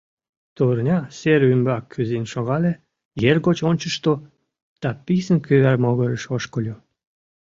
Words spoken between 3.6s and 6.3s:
ончышто да писын кӱвар могырыш